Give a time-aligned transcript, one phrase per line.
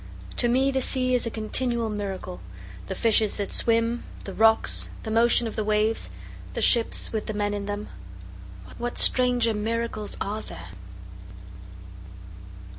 [0.37, 2.39] To me the sea is a continual miracle,
[2.87, 6.09] The fishes that swim the rocks the motion of the waves
[6.55, 7.87] the ships with the men in them,
[8.79, 10.69] What stranger miracles are there?